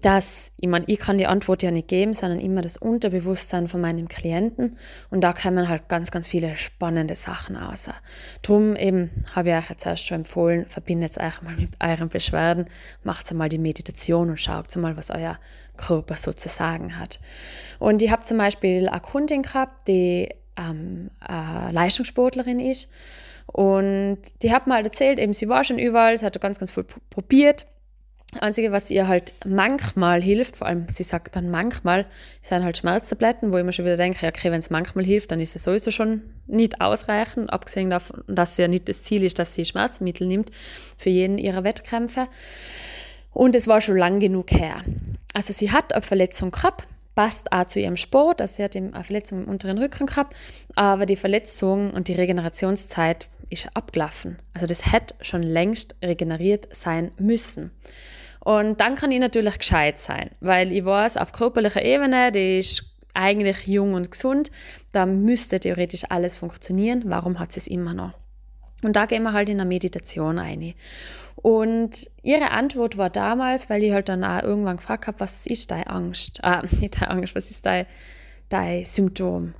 [0.00, 3.80] dass, ich meine, ich kann die Antwort ja nicht geben, sondern immer das Unterbewusstsein von
[3.80, 4.76] meinem Klienten
[5.10, 7.88] und da kommen halt ganz, ganz viele spannende Sachen aus.
[8.42, 12.66] Drum eben habe ich euch jetzt erst schon empfohlen, verbindet euch mal mit euren Beschwerden,
[13.04, 15.38] macht mal die Meditation und schaut mal, was euer
[15.76, 17.20] Körper sozusagen hat.
[17.78, 22.90] Und ich habe zum Beispiel eine Kundin gehabt, die ähm, eine Leistungssportlerin ist
[23.46, 26.84] und die hat mal erzählt, eben sie war schon überall, sie hat ganz, ganz viel
[27.10, 27.66] probiert
[28.40, 32.04] Einzige, was ihr halt manchmal hilft, vor allem sie sagt dann manchmal,
[32.42, 35.40] sind halt Schmerztabletten, wo ich mir schon wieder denke, okay, wenn es manchmal hilft, dann
[35.40, 39.54] ist es sowieso schon nicht ausreichend, abgesehen davon, dass ja nicht das Ziel ist, dass
[39.54, 40.50] sie Schmerzmittel nimmt
[40.96, 42.28] für jeden ihrer Wettkämpfe.
[43.32, 44.84] Und es war schon lang genug her.
[45.32, 48.92] Also sie hat eine Verletzung gehabt, passt auch zu ihrem Sport, also sie hat eine
[49.04, 50.34] Verletzung im unteren Rücken gehabt,
[50.74, 54.38] aber die Verletzung und die Regenerationszeit ist abgelaufen.
[54.52, 57.70] Also das hätte schon längst regeneriert sein müssen.
[58.44, 62.94] Und dann kann ich natürlich gescheit sein, weil ich weiß, auf körperlicher Ebene, die ist
[63.14, 64.50] eigentlich jung und gesund,
[64.92, 67.04] da müsste theoretisch alles funktionieren.
[67.06, 68.12] Warum hat sie es immer noch?
[68.82, 70.74] Und da gehen wir halt in eine Meditation ein.
[71.36, 75.70] Und ihre Antwort war damals, weil ich halt dann auch irgendwann gefragt habe, was ist
[75.70, 76.40] deine Angst?
[76.42, 77.86] Ah, nicht deine Angst, was ist dein,
[78.50, 79.54] dein Symptom?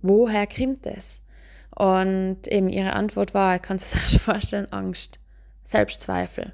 [0.00, 1.20] Woher kommt es?
[1.74, 5.20] Und eben ihre Antwort war, ich kann es sich vorstellen, Angst,
[5.64, 6.52] Selbstzweifel,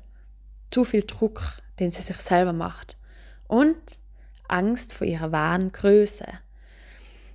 [0.71, 2.97] zu viel Druck, den sie sich selber macht
[3.47, 3.77] und
[4.49, 6.27] Angst vor ihrer wahren Größe.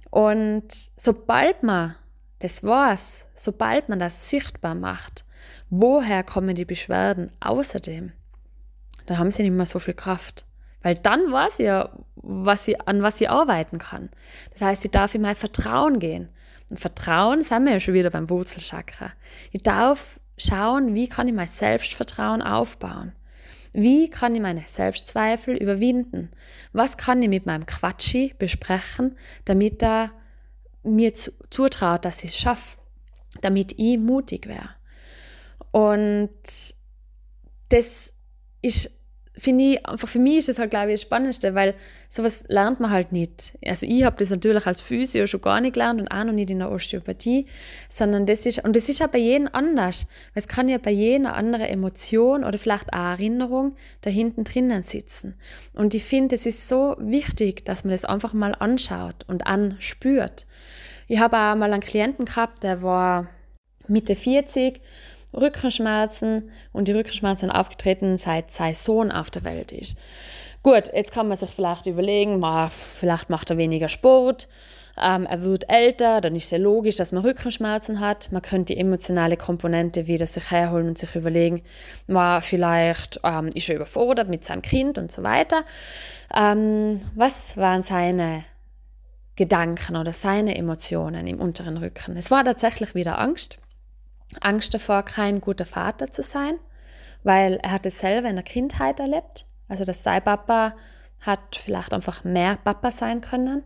[0.10, 1.96] Und sobald man
[2.40, 5.26] das weiß, sobald man das sichtbar macht,
[5.70, 8.12] woher kommen die Beschwerden außerdem,
[9.06, 10.46] dann haben sie nicht mehr so viel Kraft.
[10.82, 14.10] Weil dann weiß sie ja, was sie, an was sie arbeiten kann.
[14.52, 16.30] Das heißt, sie darf in mein Vertrauen gehen.
[16.70, 19.12] Und Vertrauen sind wir ja schon wieder beim Wurzelchakra.
[19.52, 23.14] Ich darf schauen, wie kann ich mein Selbstvertrauen aufbauen.
[23.74, 26.30] Wie kann ich meine Selbstzweifel überwinden?
[26.72, 30.12] Was kann ich mit meinem Quatschi besprechen, damit er
[30.84, 32.78] mir zutraut, dass ich es schaffe,
[33.42, 34.70] damit ich mutig wäre?
[35.72, 36.30] Und
[37.70, 38.14] das
[38.62, 38.92] ist
[39.36, 41.74] finde ich, einfach für mich ist das halt, glaube ich, das Spannendste, weil
[42.08, 43.58] sowas lernt man halt nicht.
[43.66, 46.52] Also ich habe das natürlich als Physio schon gar nicht gelernt und auch noch nicht
[46.52, 47.48] in der Osteopathie,
[47.90, 50.92] sondern das ist, und das ist auch bei jedem anders, weil es kann ja bei
[50.92, 55.36] jedem eine andere Emotion oder vielleicht auch Erinnerung da hinten drinnen sitzen.
[55.74, 60.46] Und ich finde, es ist so wichtig, dass man das einfach mal anschaut und anspürt.
[61.08, 63.30] Ich habe auch mal einen Klienten gehabt, der war
[63.88, 64.80] Mitte 40
[65.34, 69.98] Rückenschmerzen und die Rückenschmerzen sind aufgetreten, seit sein Sohn auf der Welt ist.
[70.62, 74.48] Gut, jetzt kann man sich vielleicht überlegen, ma, vielleicht macht er weniger Sport,
[75.02, 78.32] ähm, er wird älter, dann ist es ja logisch, dass man Rückenschmerzen hat.
[78.32, 81.64] Man könnte die emotionale Komponente wieder sich herholen und sich überlegen,
[82.08, 85.64] ma, vielleicht ähm, ist er überfordert mit seinem Kind und so weiter.
[86.34, 88.44] Ähm, was waren seine
[89.36, 92.16] Gedanken oder seine Emotionen im unteren Rücken?
[92.16, 93.58] Es war tatsächlich wieder Angst.
[94.42, 96.56] Angst davor, kein guter Vater zu sein,
[97.24, 99.46] weil er hat es selber in der Kindheit erlebt.
[99.68, 100.76] Also dass sein Papa
[101.20, 103.64] hat vielleicht einfach mehr Papa sein können.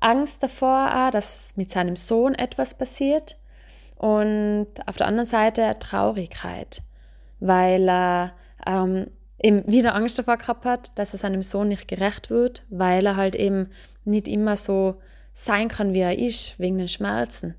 [0.00, 3.36] Angst davor, auch, dass mit seinem Sohn etwas passiert.
[3.96, 6.82] Und auf der anderen Seite Traurigkeit,
[7.40, 8.32] weil er
[8.66, 9.06] ähm,
[9.42, 13.16] eben wieder Angst davor gehabt hat, dass er seinem Sohn nicht gerecht wird, weil er
[13.16, 13.70] halt eben
[14.04, 15.00] nicht immer so
[15.32, 17.54] sein kann, wie er ist, wegen den Schmerzen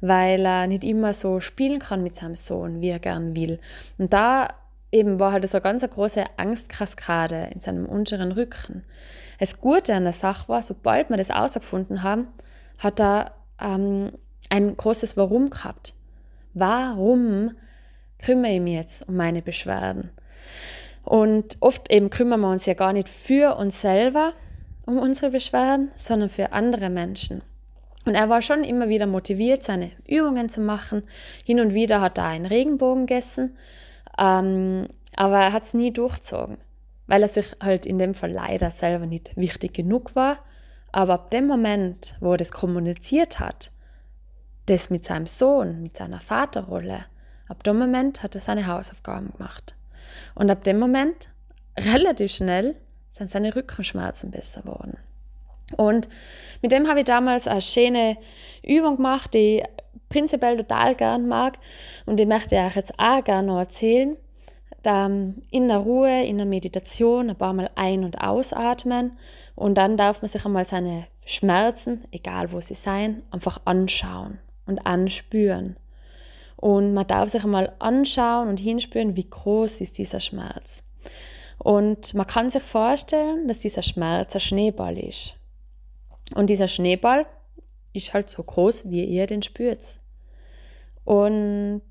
[0.00, 3.58] weil er nicht immer so spielen kann mit seinem Sohn, wie er gern will.
[3.98, 4.48] Und da
[4.92, 8.84] eben war halt so eine ganz große Angstkaskade in seinem unteren Rücken.
[9.38, 12.28] Das Gute an der Sache war, sobald wir das herausgefunden haben,
[12.78, 14.12] hat er ähm,
[14.50, 15.94] ein großes Warum gehabt.
[16.54, 17.52] Warum
[18.20, 20.10] kümmere ich mich jetzt um meine Beschwerden?
[21.04, 24.32] Und oft eben kümmern wir uns ja gar nicht für uns selber
[24.86, 27.42] um unsere Beschwerden, sondern für andere Menschen.
[28.04, 31.02] Und er war schon immer wieder motiviert, seine Übungen zu machen.
[31.44, 33.56] Hin und wieder hat er einen Regenbogen gegessen,
[34.18, 36.58] ähm, aber er hat es nie durchzogen,
[37.06, 40.38] weil er sich halt in dem Fall leider selber nicht wichtig genug war.
[40.90, 43.70] Aber ab dem Moment, wo er das kommuniziert hat,
[44.66, 47.04] das mit seinem Sohn, mit seiner Vaterrolle,
[47.48, 49.74] ab dem Moment hat er seine Hausaufgaben gemacht.
[50.34, 51.28] Und ab dem Moment,
[51.78, 52.76] relativ schnell,
[53.12, 54.96] sind seine Rückenschmerzen besser geworden.
[55.76, 56.08] Und
[56.62, 58.16] mit dem habe ich damals eine schöne
[58.62, 59.64] Übung gemacht, die ich
[60.08, 61.58] prinzipiell total gern mag
[62.06, 64.16] und die möchte ich euch jetzt auch gerne noch erzählen.
[65.50, 69.18] in der Ruhe, in der Meditation ein paar Mal ein- und ausatmen
[69.54, 74.86] und dann darf man sich einmal seine Schmerzen, egal wo sie sein, einfach anschauen und
[74.86, 75.76] anspüren.
[76.56, 80.82] Und man darf sich einmal anschauen und hinspüren, wie groß ist dieser Schmerz.
[81.58, 85.36] Und man kann sich vorstellen, dass dieser Schmerz ein Schneeball ist.
[86.34, 87.26] Und dieser Schneeball
[87.92, 90.00] ist halt so groß, wie ihr den spürt.
[91.04, 91.82] Und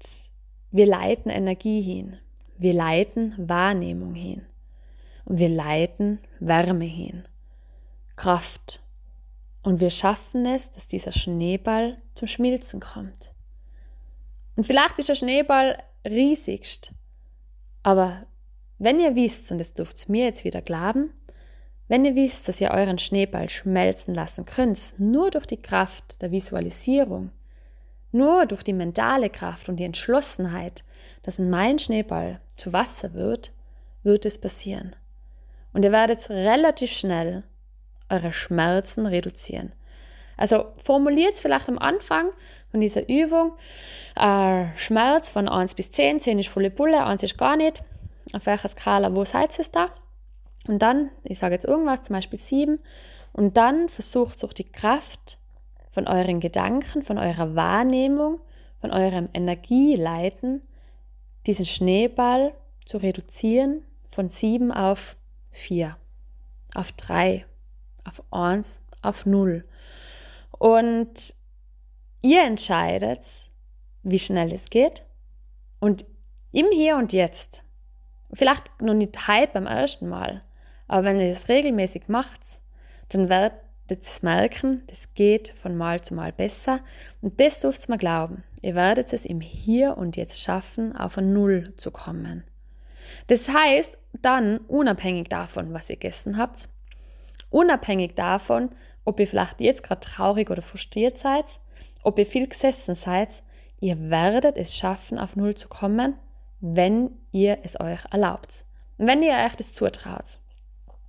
[0.72, 2.18] wir leiten Energie hin.
[2.58, 4.46] Wir leiten Wahrnehmung hin.
[5.26, 7.28] Und wir leiten Wärme hin.
[8.16, 8.82] Kraft.
[9.64, 13.32] Und wir schaffen es, dass dieser Schneeball zum Schmilzen kommt.
[14.56, 16.94] Und vielleicht ist der Schneeball riesigst.
[17.84, 18.26] Aber
[18.80, 21.12] wenn ihr wisst, und das dürft mir jetzt wieder glauben,
[21.88, 26.32] wenn ihr wisst, dass ihr euren Schneeball schmelzen lassen könnt, nur durch die Kraft der
[26.32, 27.32] Visualisierung,
[28.12, 30.84] nur durch die mentale Kraft und die Entschlossenheit,
[31.24, 33.52] dass mein Schneeball zu Wasser wird,
[34.04, 34.96] wird es passieren.
[35.74, 37.44] Und ihr werdet relativ schnell
[38.10, 39.74] eure Schmerzen reduzieren.
[40.38, 42.30] Also formuliert es vielleicht am Anfang
[42.70, 43.54] von dieser Übung
[44.16, 46.20] äh, Schmerz von 1 bis 10.
[46.20, 47.84] 10 ist volle Bulle, 1 ist gar nicht.
[48.34, 49.90] Auf welcher Skala, wo seid ihr da?
[50.68, 52.80] Und dann, ich sage jetzt irgendwas, zum Beispiel 7.
[53.34, 55.40] Und dann versucht durch die Kraft
[55.92, 58.40] von euren Gedanken, von eurer Wahrnehmung,
[58.82, 60.62] von eurem Energieleiten,
[61.46, 62.54] diesen Schneeball
[62.86, 63.84] zu reduzieren
[64.18, 65.16] von 7 auf
[65.52, 65.96] 4,
[66.74, 67.46] auf 3,
[68.04, 69.64] auf 1, auf 0.
[70.58, 71.36] Und
[72.24, 73.22] ihr entscheidet,
[74.02, 75.04] wie schnell es geht.
[75.80, 76.06] Und
[76.52, 77.62] im Hier und Jetzt,
[78.34, 80.44] vielleicht noch nicht heute beim ersten Mal,
[80.88, 82.42] aber wenn ihr das regelmäßig macht,
[83.10, 86.82] dann werdet ihr merken, das geht von Mal zu Mal besser.
[87.22, 88.44] Und das dürft ihr mir glauben.
[88.62, 92.44] Ihr werdet es im Hier und Jetzt schaffen, auf ein Null zu kommen.
[93.28, 96.70] Das heißt, dann, unabhängig davon, was ihr gegessen habt,
[97.50, 98.70] unabhängig davon,
[99.06, 101.46] ob ihr vielleicht jetzt gerade traurig oder frustriert seid,
[102.04, 103.30] ob ihr viel gesessen seid,
[103.80, 106.16] ihr werdet es schaffen, auf Null zu kommen,
[106.60, 108.66] wenn ihr es euch erlaubt.
[108.98, 110.40] Wenn ihr euch das zutraut.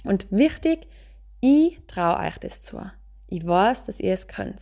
[0.09, 0.88] Und wichtig,
[1.40, 2.81] ich traue euch das zu.
[3.27, 4.59] Ich weiß, dass ihr es könnt.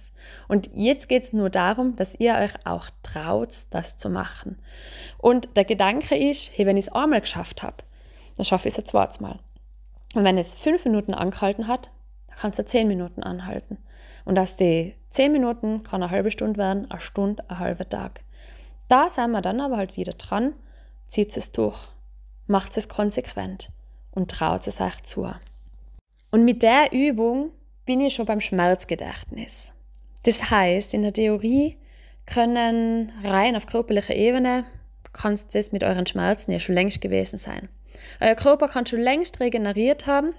[0.48, 4.58] Und jetzt geht es nur darum, dass ihr euch auch traut, das zu machen.
[5.18, 7.76] Und der Gedanke ist, hey, wenn ich es einmal geschafft habe,
[8.36, 9.38] dann schaffe ich es ein zweites Mal.
[10.16, 11.92] Und wenn es fünf Minuten angehalten hat,
[12.26, 13.78] dann kannst du zehn Minuten anhalten.
[14.24, 18.24] Und aus die zehn Minuten kann eine halbe Stunde werden, eine Stunde, ein halber Tag.
[18.88, 20.54] Da sind wir dann aber halt wieder dran,
[21.06, 21.78] zieht es durch,
[22.48, 23.70] macht es konsequent
[24.16, 25.30] und traut es euch zu.
[26.32, 27.52] Und mit der Übung
[27.84, 29.72] bin ich schon beim Schmerzgedächtnis.
[30.24, 31.76] Das heißt, in der Theorie
[32.26, 34.64] können rein auf körperlicher Ebene,
[35.12, 37.68] kannst das mit euren Schmerzen ja schon längst gewesen sein.
[38.20, 40.34] Euer Körper kann schon längst regeneriert haben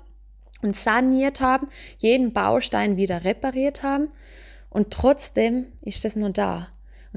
[0.62, 1.68] und saniert haben,
[2.00, 4.10] jeden Baustein wieder repariert haben
[4.70, 6.68] und trotzdem ist das nur da.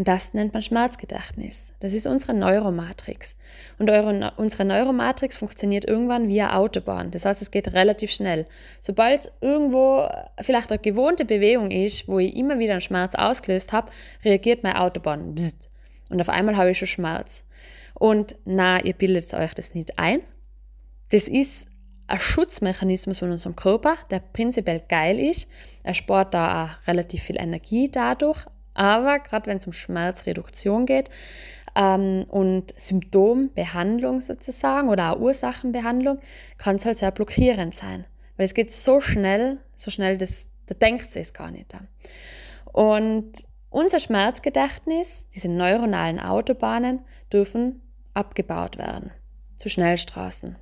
[0.00, 1.74] Und das nennt man Schmerzgedächtnis.
[1.80, 3.36] Das ist unsere Neuromatrix.
[3.78, 7.10] Und eure, unsere Neuromatrix funktioniert irgendwann via Autobahn.
[7.10, 8.46] Das heißt, es geht relativ schnell.
[8.80, 10.08] Sobald irgendwo
[10.40, 13.92] vielleicht eine gewohnte Bewegung ist, wo ich immer wieder einen Schmerz ausgelöst habe,
[14.24, 15.34] reagiert meine Autobahn.
[15.34, 15.68] Bzzt.
[16.08, 17.44] Und auf einmal habe ich schon Schmerz.
[17.92, 20.20] Und na, ihr bildet euch das nicht ein.
[21.10, 21.66] Das ist
[22.06, 25.50] ein Schutzmechanismus von unserem Körper, der prinzipiell geil ist.
[25.82, 31.11] Er spart da auch relativ viel Energie dadurch, aber gerade wenn es um Schmerzreduktion geht
[31.74, 36.18] ähm, und Symptombehandlung sozusagen oder auch Ursachenbehandlung,
[36.59, 38.04] kann es halt sehr blockierend sein.
[38.37, 41.74] Weil es geht so schnell, so schnell, dass, da denkt es gar nicht.
[42.72, 43.33] Und
[43.68, 47.00] unser Schmerzgedächtnis, diese neuronalen Autobahnen,
[47.33, 47.83] dürfen
[48.14, 49.11] abgebaut werden
[49.59, 50.56] zu Schnellstraßen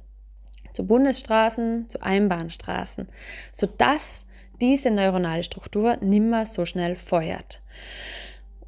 [0.79, 3.09] zu Bundesstraßen, zu Einbahnstraßen,
[3.51, 4.27] sodass
[4.61, 7.61] diese neuronale Struktur nimmer so schnell feuert.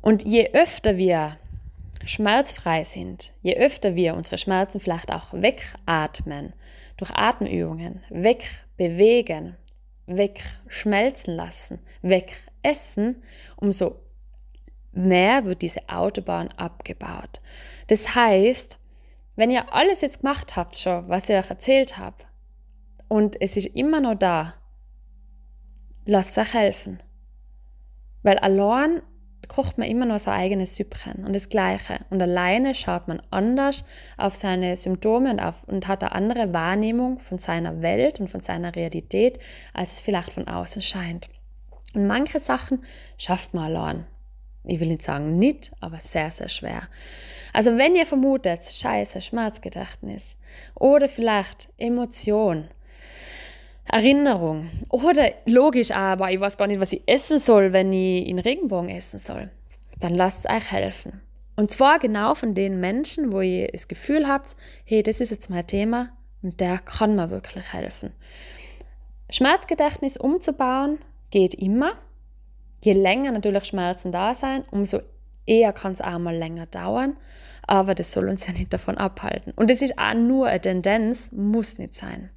[0.00, 1.38] Und je öfter wir
[2.04, 6.54] schmerzfrei sind, je öfter wir unsere Schmerzen vielleicht auch wegatmen,
[6.96, 9.56] durch Atemübungen, wegbewegen,
[10.06, 13.22] wegschmelzen lassen, wegessen,
[13.56, 13.96] umso
[14.92, 17.40] mehr wird diese Autobahn abgebaut.
[17.86, 18.78] Das heißt,
[19.36, 22.16] wenn ihr alles jetzt gemacht habt schon, was ich euch erzählt habe,
[23.08, 24.54] und es ist immer noch da,
[26.10, 27.00] lasst euch helfen.
[28.22, 29.00] Weil allein
[29.48, 32.00] kocht man immer noch sein eigenes Süppchen und das Gleiche.
[32.10, 33.84] Und alleine schaut man anders
[34.16, 38.40] auf seine Symptome und, auf, und hat eine andere Wahrnehmung von seiner Welt und von
[38.40, 39.38] seiner Realität,
[39.72, 41.30] als es vielleicht von außen scheint.
[41.94, 42.84] Und manche Sachen
[43.16, 44.06] schafft man allein.
[44.64, 46.82] Ich will nicht sagen nicht, aber sehr, sehr schwer.
[47.52, 50.36] Also wenn ihr vermutet, scheiße, Schmerzgedächtnis
[50.74, 52.68] oder vielleicht Emotion,
[53.92, 54.70] Erinnerung.
[54.88, 58.88] Oder logisch aber, ich weiß gar nicht, was ich essen soll, wenn ich in Regenbogen
[58.88, 59.50] essen soll.
[59.98, 61.20] Dann lasst es euch helfen.
[61.56, 65.50] Und zwar genau von den Menschen, wo ihr das Gefühl habt, hey, das ist jetzt
[65.50, 66.10] mein Thema
[66.42, 68.12] und der kann mir wirklich helfen.
[69.30, 70.98] Schmerzgedächtnis umzubauen
[71.30, 71.92] geht immer.
[72.82, 75.00] Je länger natürlich Schmerzen da sein, umso
[75.46, 77.16] eher kann es auch mal länger dauern.
[77.66, 79.52] Aber das soll uns ja nicht davon abhalten.
[79.54, 82.30] Und das ist auch nur eine Tendenz, muss nicht sein.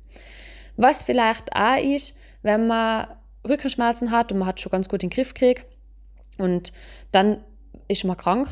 [0.76, 3.08] Was vielleicht auch ist, wenn man
[3.48, 5.66] Rückenschmerzen hat und man hat schon ganz gut in den Griff gekriegt
[6.38, 6.74] und
[7.12, 7.44] dann
[7.88, 8.48] ist man krank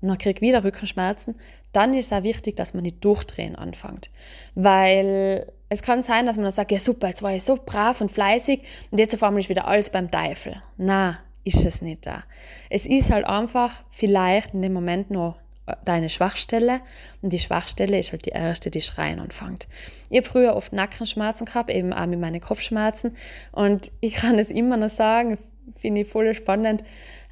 [0.00, 1.36] und man kriegt wieder Rückenschmerzen,
[1.72, 4.10] dann ist es auch wichtig, dass man nicht durchdrehen anfängt.
[4.54, 8.00] Weil es kann sein, dass man dann sagt, ja super, jetzt war ich so brav
[8.00, 10.62] und fleißig und jetzt auf einmal ist wieder alles beim Teufel.
[10.76, 12.24] Na, ist es nicht da.
[12.70, 15.36] Es ist halt einfach vielleicht in dem Moment noch
[15.84, 16.80] deine Schwachstelle
[17.22, 19.68] und die Schwachstelle ist halt die erste, die schreien anfängt.
[20.10, 23.16] Ich habe früher oft Nackenschmerzen gehabt, eben auch mit meinen Kopfschmerzen
[23.52, 25.38] und ich kann es immer noch sagen,
[25.76, 26.84] finde ich voll spannend,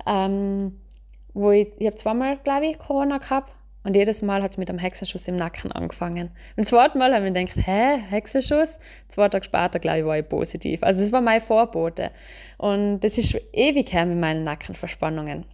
[0.07, 0.80] ähm,
[1.32, 3.53] wo ich, ich habe zweimal, glaube ich, Corona gehabt
[3.85, 6.28] und jedes Mal hat es mit einem Hexenschuss im Nacken angefangen.
[6.28, 8.78] Und das zweite Mal habe ich gedacht, hä, Hexenschuss?
[9.09, 10.82] Zwei Tage später, glaube ich, war ich positiv.
[10.82, 12.11] Also es war mein Vorbote.
[12.57, 15.45] Und das ist schon ewig her mit meinen Nackenverspannungen.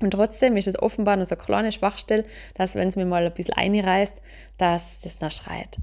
[0.00, 2.24] Und trotzdem ist es offenbar noch so eine kleine Schwachstelle,
[2.54, 4.20] dass wenn es mir mal ein bisschen einreißt,
[4.58, 5.78] dass das noch schreit.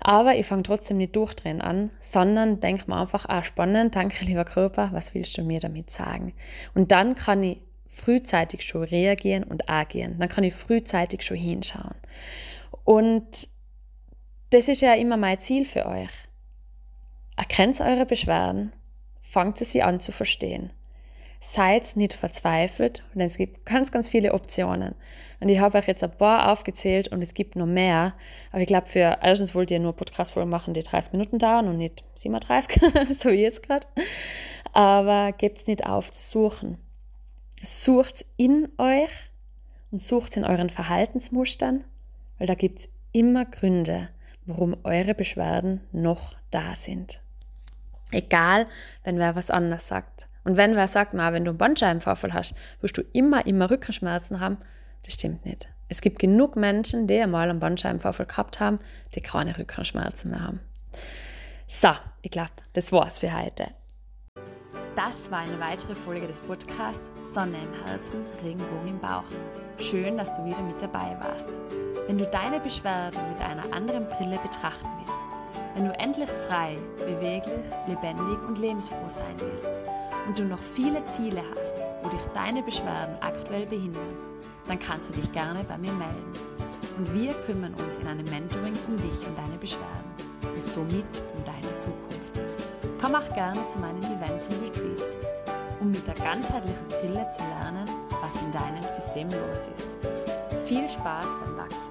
[0.00, 4.44] Aber ich fange trotzdem nicht durchdrehen an, sondern denke mir einfach, ah, spannend, danke lieber
[4.44, 6.34] Körper, was willst du mir damit sagen?
[6.74, 10.16] Und dann kann ich frühzeitig schon reagieren und agieren.
[10.18, 11.94] Dann kann ich frühzeitig schon hinschauen.
[12.82, 13.48] Und
[14.50, 16.10] das ist ja immer mein Ziel für euch.
[17.36, 18.72] Erkennt eure Beschwerden,
[19.22, 20.70] fangt sie an zu verstehen
[21.46, 24.94] seid nicht verzweifelt, denn es gibt ganz, ganz viele Optionen.
[25.40, 28.14] Und ich habe euch jetzt ein paar aufgezählt und es gibt noch mehr.
[28.50, 31.76] Aber ich glaube, für erstens wollt ihr nur Podcast-Folgen machen, die 30 Minuten dauern und
[31.76, 32.82] nicht 37,
[33.18, 33.86] so wie jetzt gerade.
[34.72, 36.78] Aber gebt es nicht auf zu suchen.
[37.62, 39.10] Sucht in euch
[39.90, 41.84] und sucht in euren Verhaltensmustern,
[42.38, 44.08] weil da gibt es immer Gründe,
[44.46, 47.20] warum eure Beschwerden noch da sind.
[48.10, 48.66] Egal,
[49.02, 50.26] wenn wer was anders sagt.
[50.44, 54.40] Und wenn wer sagt, mal, wenn du einen Bandscheibenvorfall hast, wirst du immer, immer Rückenschmerzen
[54.40, 54.58] haben,
[55.04, 55.68] das stimmt nicht.
[55.88, 58.78] Es gibt genug Menschen, die einmal einen Bandscheibenvorfall gehabt haben,
[59.14, 60.60] die keine Rückenschmerzen mehr haben.
[61.66, 61.90] So,
[62.22, 63.68] ich glaube, das war's für heute.
[64.96, 69.24] Das war eine weitere Folge des Podcasts Sonne im Herzen, Regenbogen im Bauch.
[69.78, 71.48] Schön, dass du wieder mit dabei warst.
[72.06, 75.24] Wenn du deine Beschwerden mit einer anderen Brille betrachten willst,
[75.74, 79.68] wenn du endlich frei, beweglich, lebendig und lebensfroh sein willst,
[80.26, 81.72] und du noch viele Ziele hast,
[82.02, 84.16] wo dich deine Beschwerden aktuell behindern,
[84.66, 86.32] dann kannst du dich gerne bei mir melden.
[86.96, 90.10] Und wir kümmern uns in einem Mentoring um dich und deine Beschwerden
[90.54, 91.04] und somit
[91.34, 92.24] um deine Zukunft.
[93.00, 95.02] Komm auch gerne zu meinen Events und Retreats,
[95.80, 99.88] um mit der ganzheitlichen Brille zu lernen, was in deinem System los ist.
[100.66, 101.83] Viel Spaß beim Wachsen